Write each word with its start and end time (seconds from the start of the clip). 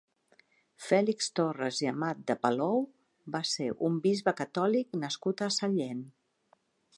Fèlix 0.85 1.27
Torres 1.39 1.81
i 1.83 1.89
Amat 1.91 2.23
de 2.31 2.35
Palou 2.45 2.81
va 3.35 3.43
ser 3.51 3.69
un 3.91 4.01
bisbe 4.07 4.35
catòlic 4.41 4.99
nascut 5.05 5.45
a 5.49 5.55
Sallent. 5.59 6.03